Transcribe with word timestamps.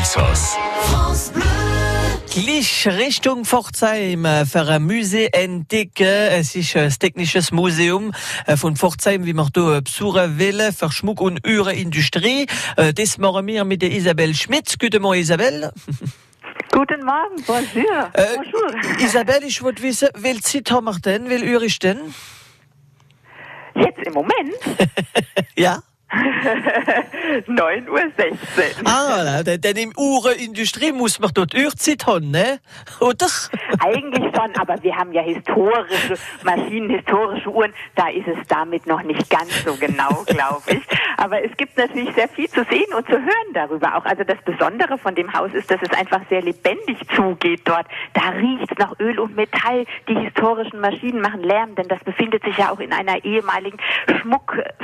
Elsass. 0.00 0.56
Gleich 2.32 2.88
Richtung 2.88 3.44
Pforzheim 3.44 4.24
äh, 4.24 4.46
für 4.46 4.66
ein 4.66 4.82
Musee 4.84 5.26
entdecken. 5.26 6.06
Es 6.06 6.54
ist 6.54 6.74
ein 6.74 6.88
technisches 6.98 7.52
Museum 7.52 8.14
äh, 8.46 8.56
von 8.56 8.76
Pforzheim, 8.76 9.26
wie 9.26 9.34
man 9.34 9.50
hier 9.54 9.82
besuchen 9.82 10.38
will, 10.38 10.72
für 10.72 10.90
Schmuck- 10.90 11.20
und 11.20 11.46
Uhrenindustrie. 11.46 12.46
Äh, 12.76 12.94
Das 12.94 13.18
machen 13.18 13.46
wir 13.46 13.64
mit 13.64 13.82
der 13.82 13.90
Isabel 13.90 14.34
Schmitz. 14.34 14.78
Guten 14.78 15.02
Morgen, 15.02 15.20
Isabel. 15.20 15.70
Guten 16.72 17.04
Morgen, 17.04 17.36
bonjour. 17.46 18.10
Äh, 18.14 18.36
bonjour. 18.36 19.00
Isabel, 19.04 19.44
ich 19.44 19.62
wollte 19.62 19.82
wissen, 19.82 20.08
welche 20.14 20.40
Zeit 20.40 20.70
haben 20.70 20.86
wir 20.86 20.98
denn? 20.98 21.28
Welche 21.28 21.44
Uhr 21.56 21.62
ist 21.62 21.82
denn? 21.82 21.98
Jetzt 23.74 23.98
im 24.06 24.14
Moment 24.14 24.54
Ja? 25.56 25.82
9.16 27.46 27.88
Uhr. 27.88 28.02
Ah, 28.84 29.42
denn 29.44 29.60
denn 29.60 29.76
im 29.76 29.92
Uhrenindustrie 29.96 30.90
muss 30.92 31.20
man 31.20 31.30
dort 31.32 31.54
Uhrzeit 31.54 32.04
haben, 32.06 32.32
ne? 32.32 32.58
Oder? 33.00 33.26
Eigentlich 33.78 34.24
schon, 34.34 34.56
aber 34.56 34.82
wir 34.82 34.96
haben 34.96 35.12
ja 35.12 35.22
historische 35.22 36.16
Maschinen, 36.42 36.90
historische 36.90 37.48
Uhren. 37.48 37.72
Da 37.94 38.08
ist 38.08 38.26
es 38.26 38.38
damit 38.48 38.86
noch 38.88 39.02
nicht 39.02 39.30
ganz 39.30 39.64
so 39.64 39.74
genau, 39.76 40.24
glaube 40.26 40.62
ich. 40.72 40.82
Aber 41.16 41.44
es 41.44 41.56
gibt 41.56 41.78
natürlich 41.78 42.12
sehr 42.14 42.28
viel 42.28 42.48
zu 42.48 42.64
sehen 42.64 42.92
und 42.96 43.06
zu 43.06 43.12
hören 43.12 43.52
darüber 43.54 43.96
auch. 43.96 44.04
Also 44.04 44.24
das 44.24 44.38
Besondere 44.44 44.98
von 44.98 45.14
dem 45.14 45.32
Haus 45.32 45.52
ist, 45.52 45.70
dass 45.70 45.80
es 45.80 45.96
einfach 45.96 46.22
sehr 46.28 46.42
lebendig 46.42 46.98
zugeht 47.14 47.60
dort. 47.64 47.86
Da 48.14 48.30
riecht 48.30 48.70
es 48.70 48.78
nach 48.78 48.98
Öl 48.98 49.20
und 49.20 49.36
Metall. 49.36 49.84
Die 50.08 50.18
historischen 50.18 50.80
Maschinen 50.80 51.20
machen 51.20 51.44
Lärm, 51.44 51.76
denn 51.76 51.86
das 51.86 52.02
befindet 52.02 52.42
sich 52.42 52.56
ja 52.56 52.72
auch 52.72 52.80
in 52.80 52.92
einer 52.92 53.24
ehemaligen 53.24 53.78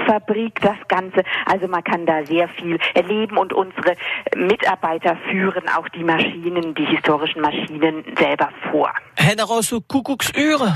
Schmuckfabrik, 0.06 0.60
das 0.60 0.76
Ganze. 0.88 1.22
Also 1.44 1.68
man 1.68 1.82
kann 1.84 2.06
da 2.06 2.24
sehr 2.24 2.48
viel 2.48 2.78
erleben 2.94 3.36
und 3.36 3.52
unsere 3.52 3.96
Mitarbeiter 4.34 5.16
führen 5.30 5.68
auch 5.68 5.88
die 5.90 6.04
Maschinen, 6.04 6.74
die 6.74 6.84
historischen 6.84 7.40
Maschinen 7.40 8.04
selber 8.18 8.50
vor. 8.70 8.90
Wir 9.16 9.44
auch 9.44 9.62
so 9.62 9.80
Kuckucksuhren? 9.80 10.74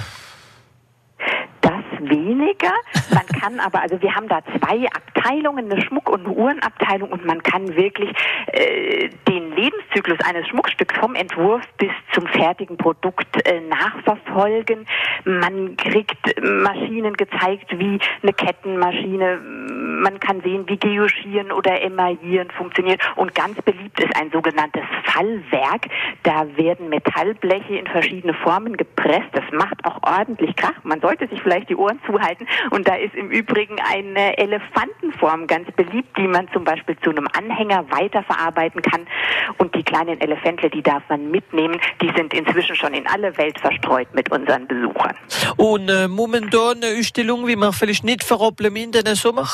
Das 1.61 1.85
weniger. 2.01 2.73
Man 3.13 3.27
kann 3.41 3.61
aber, 3.61 3.83
also 3.83 4.01
wir 4.01 4.15
haben 4.15 4.29
da 4.29 4.41
zwei 4.59 4.87
Abteilungen, 4.87 5.71
eine 5.71 5.81
Schmuck- 5.83 6.09
und 6.09 6.27
eine 6.27 6.35
Uhrenabteilung 6.35 7.11
und 7.11 7.25
man 7.25 7.43
kann 7.43 7.77
wirklich 7.77 8.11
äh, 8.53 9.11
den 9.29 9.50
Lebenszyklus 9.91 10.19
eines 10.25 10.47
Schmuckstücks 10.49 10.97
vom 10.99 11.15
Entwurf 11.15 11.63
bis 11.79 11.91
zum 12.13 12.27
fertigen 12.27 12.77
Produkt 12.77 13.47
äh, 13.47 13.61
nachverfolgen. 13.61 14.87
Man 15.25 15.77
kriegt 15.77 16.41
Maschinen 16.43 17.15
gezeigt 17.15 17.79
wie 17.79 17.99
eine 18.23 18.33
Kettenmaschine. 18.33 19.41
Man 20.01 20.19
kann 20.19 20.41
sehen, 20.41 20.65
wie 20.67 20.79
Geoschieren 20.79 21.53
oder 21.53 21.83
Emaillieren 21.83 22.51
funktioniert. 22.51 23.01
Und 23.17 23.35
ganz 23.35 23.61
beliebt 23.63 24.01
ist 24.01 24.17
ein 24.17 24.31
sogenanntes 24.31 24.83
Fallwerk. 25.05 25.87
Da 26.23 26.47
werden 26.57 26.89
Metallbleche 26.89 27.77
in 27.77 27.87
verschiedene 27.87 28.35
Formen 28.35 28.77
gepresst. 28.77 29.29
Das 29.33 29.45
macht 29.53 29.85
auch 29.85 30.03
ordentlich 30.03 30.57
Krach. 30.57 30.83
Man 30.85 31.01
sollte 31.01 31.29
sich 31.29 31.43
vielleicht 31.43 31.69
die 31.69 31.77
Ohren 31.77 32.01
zuhalten. 32.07 32.47
Und 32.71 32.89
da 32.89 32.95
ist 32.95 33.15
im 33.15 33.31
Übrigen 33.31 33.77
eine 33.93 34.39
Elefantenform 34.39 35.47
ganz 35.47 35.71
beliebt, 35.73 36.17
die 36.17 36.27
man 36.27 36.49
zum 36.53 36.65
Beispiel 36.65 36.97
zu 37.03 37.11
einem 37.11 37.29
Anhänger 37.37 37.85
weiterverarbeiten 37.91 38.81
kann. 38.83 39.07
Und 39.59 39.75
die 39.75 39.83
kleinen 39.83 40.21
Elefantle, 40.21 40.71
die 40.71 40.83
darf 40.83 41.03
man 41.09 41.31
mitnehmen. 41.31 41.79
Die 42.01 42.11
sind 42.17 42.33
inzwischen 42.33 42.75
schon 42.75 42.95
in 42.95 43.07
alle 43.07 43.37
Welt 43.37 43.61
verstreut 43.61 44.09
mit 44.15 44.31
unseren 44.31 44.67
Besuchern. 44.67 45.15
Und 45.57 45.91
äh, 45.91 46.09
momentan 46.09 46.83
eine 46.83 46.99
Ausstellung, 46.99 47.47
wie 47.47 47.57
man 47.57 47.73
vielleicht 47.73 48.05
nicht 48.05 48.25
verroppeln 48.25 48.75
in 48.77 48.93
den 48.93 49.15
Sommer? 49.15 49.49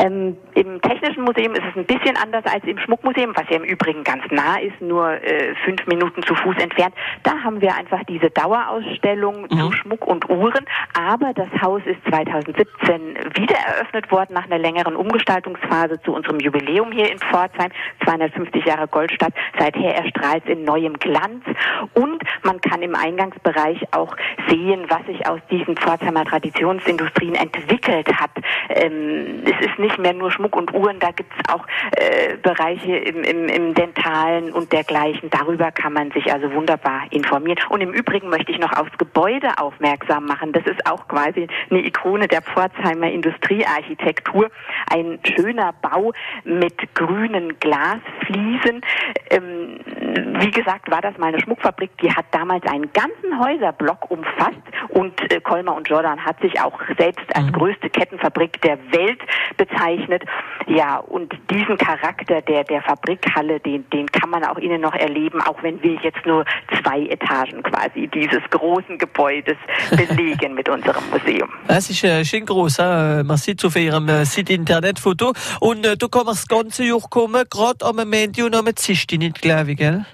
Ähm, 0.00 0.36
Im 0.54 0.80
Technischen 0.80 1.24
Museum 1.24 1.54
ist 1.54 1.62
es 1.70 1.76
ein 1.76 1.84
bisschen 1.84 2.16
anders 2.16 2.44
als 2.46 2.64
im 2.64 2.78
Schmuckmuseum, 2.78 3.36
was 3.36 3.44
ja 3.50 3.56
im 3.56 3.64
Übrigen 3.64 4.02
ganz 4.02 4.24
nah 4.30 4.56
ist, 4.58 4.80
nur 4.80 5.10
äh, 5.10 5.54
fünf 5.64 5.86
Minuten 5.86 6.22
zu 6.22 6.34
Fuß 6.34 6.56
entfernt. 6.56 6.94
Da 7.22 7.32
haben 7.44 7.60
wir 7.60 7.74
einfach 7.74 8.02
diese 8.04 8.30
Dauerausstellung 8.30 9.48
zu 9.50 9.72
Schmuck 9.72 10.06
und 10.06 10.28
Uhren. 10.30 10.64
Aber 10.98 11.34
das 11.34 11.48
Haus 11.60 11.82
ist 11.84 11.98
2017 12.08 13.18
wieder 13.34 13.56
eröffnet 13.56 14.10
worden 14.10 14.32
nach 14.32 14.46
einer 14.46 14.58
längeren 14.58 14.96
Umgestaltungsphase 14.96 16.00
zu 16.02 16.14
unserem 16.14 16.40
Jubiläum 16.40 16.92
hier 16.92 17.10
in 17.12 17.18
Pforzheim. 17.18 17.70
250 18.04 18.64
Jahre 18.64 18.88
Goldstadt. 18.88 19.34
Seither 19.58 19.94
erstrahlt 19.94 20.44
es 20.46 20.52
in 20.52 20.64
neuem 20.64 20.94
Glanz. 20.94 21.44
Und 21.92 22.22
man 22.42 22.60
kann 22.62 22.80
im 22.80 22.94
Eingangsbereich 22.94 23.82
auch 23.92 24.16
sehen, 24.48 24.86
was 24.88 25.04
sich 25.06 25.26
aus 25.26 25.40
diesen 25.50 25.76
Pforzheimer 25.76 26.24
Traditionsindustrien 26.24 27.34
entwickelt 27.34 28.08
hat. 28.18 28.30
Ähm, 28.70 29.42
es 29.44 29.66
ist 29.66 29.78
nicht 29.78 29.89
mehr 29.98 30.14
nur 30.14 30.30
Schmuck 30.30 30.56
und 30.56 30.72
Uhren, 30.74 30.98
da 30.98 31.10
gibt 31.10 31.32
es 31.36 31.54
auch 31.54 31.66
äh, 31.92 32.36
Bereiche 32.36 32.96
im, 32.96 33.22
im, 33.22 33.48
im 33.48 33.74
Dentalen 33.74 34.52
und 34.52 34.72
dergleichen. 34.72 35.30
Darüber 35.30 35.70
kann 35.70 35.92
man 35.92 36.10
sich 36.12 36.32
also 36.32 36.52
wunderbar 36.52 37.02
informieren. 37.10 37.58
Und 37.68 37.80
im 37.80 37.92
Übrigen 37.92 38.28
möchte 38.28 38.52
ich 38.52 38.58
noch 38.58 38.72
aufs 38.72 38.96
Gebäude 38.98 39.58
aufmerksam 39.58 40.26
machen. 40.26 40.52
Das 40.52 40.64
ist 40.66 40.86
auch 40.86 41.08
quasi 41.08 41.46
eine 41.70 41.84
Ikone 41.84 42.28
der 42.28 42.42
Pforzheimer 42.42 43.10
Industriearchitektur. 43.10 44.50
Ein 44.92 45.18
schöner 45.24 45.72
Bau 45.80 46.12
mit 46.44 46.94
grünen 46.94 47.58
Glasfliesen. 47.60 48.80
Ähm, 49.30 49.59
wie 50.40 50.50
gesagt, 50.50 50.90
war 50.90 51.00
das 51.00 51.16
mal 51.18 51.28
eine 51.28 51.40
Schmuckfabrik, 51.40 51.90
die 51.98 52.10
hat 52.10 52.26
damals 52.30 52.64
einen 52.66 52.90
ganzen 52.92 53.38
Häuserblock 53.38 54.10
umfasst 54.10 54.60
und 54.88 55.20
äh, 55.32 55.40
Kolmer 55.40 55.76
und 55.76 55.88
Jordan 55.88 56.24
hat 56.24 56.40
sich 56.40 56.60
auch 56.60 56.78
selbst 56.98 57.24
als 57.34 57.52
größte 57.52 57.90
Kettenfabrik 57.90 58.60
der 58.62 58.78
Welt 58.92 59.20
bezeichnet. 59.56 60.24
Ja, 60.66 60.98
und 60.98 61.32
diesen 61.50 61.76
Charakter 61.76 62.40
der, 62.42 62.64
der 62.64 62.82
Fabrikhalle, 62.82 63.60
den, 63.60 63.88
den 63.90 64.06
kann 64.06 64.30
man 64.30 64.44
auch 64.44 64.56
innen 64.58 64.80
noch 64.80 64.94
erleben, 64.94 65.40
auch 65.42 65.62
wenn 65.62 65.82
wir 65.82 65.94
jetzt 66.02 66.24
nur 66.26 66.44
zwei 66.82 67.06
Etagen 67.06 67.62
quasi 67.62 68.08
dieses 68.08 68.42
großen 68.50 68.98
Gebäudes 68.98 69.56
belegen 69.90 70.54
mit 70.54 70.68
unserem 70.68 71.02
Museum. 71.10 71.48
Das 71.66 71.90
ist 71.90 72.04
äh, 72.04 72.24
schön 72.24 72.46
groß, 72.46 72.78
äh, 72.78 73.22
man 73.24 73.36
sieht 73.36 73.64
auf 73.64 73.76
ihrem 73.76 74.08
äh, 74.08 74.24
Site 74.24 74.52
Internetfoto. 74.52 75.32
Und 75.60 75.84
äh, 75.86 75.96
du 75.96 76.08
kannst 76.08 76.28
das 76.28 76.48
ganze 76.48 76.84
Jahr 76.84 77.00
kommen, 77.10 77.44
gerade 77.50 77.84
am 77.84 77.96
Montag 77.96 78.44
und 78.44 78.54
am 78.54 78.66
Dienstag 78.66 79.18
nicht, 79.18 79.40
glaube 79.42 79.72
ich, 79.72 79.78
gell? 79.78 80.04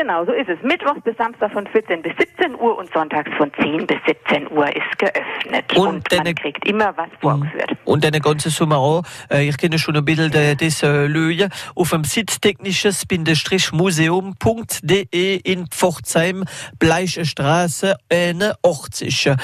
Genau, 0.00 0.24
so 0.24 0.32
ist 0.32 0.48
es. 0.48 0.56
Mittwochs 0.62 1.02
bis 1.02 1.14
Samstag 1.18 1.52
von 1.52 1.66
14 1.66 2.00
bis 2.00 2.12
17 2.16 2.54
Uhr 2.54 2.78
und 2.78 2.90
sonntags 2.90 3.30
von 3.36 3.52
10 3.60 3.86
bis 3.86 3.98
17 4.06 4.50
Uhr 4.50 4.74
ist 4.74 4.98
geöffnet. 4.98 5.76
Und 5.76 6.10
Und, 6.10 6.24
man 6.24 6.34
kriegt 6.34 6.66
immer 6.66 6.96
was 6.96 7.10
vorgeführt. 7.20 7.72
Und 7.84 8.02
den 8.02 8.18
ganzen 8.22 8.50
Sommer 8.50 8.78
auch. 8.78 9.02
Äh, 9.30 9.46
ich 9.46 9.58
kenne 9.58 9.78
schon 9.78 9.98
ein 9.98 10.04
bisschen 10.06 10.32
äh, 10.32 10.56
das 10.56 10.82
äh, 10.82 11.06
Löhe 11.06 11.50
auf 11.74 11.90
dem 11.90 12.04
Site 12.04 12.40
technisches-museum.de 12.40 15.36
in 15.36 15.66
Pforzheim, 15.66 16.44
Bleichestraße 16.78 17.96
81. 18.10 19.26
Äh, 19.26 19.36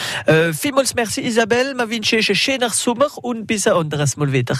vielmals 0.54 0.94
merci 0.94 1.20
Isabel, 1.20 1.74
wir 1.74 1.90
wünschen 1.90 2.18
euch 2.18 2.30
einen 2.30 2.36
schönen 2.36 2.70
Sommer 2.70 3.08
und 3.20 3.46
bis 3.46 3.66
ein 3.66 3.74
anderes 3.74 4.16
Mal 4.16 4.32
wieder. 4.32 4.56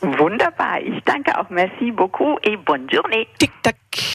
Wunderbar. 0.00 0.80
Ich 0.80 1.04
danke 1.04 1.38
auch. 1.38 1.50
Merci 1.50 1.90
beaucoup 1.90 2.38
et 2.44 2.56
bonne 2.56 2.86
journée. 2.88 3.26
Tick-Tack. 3.38 3.76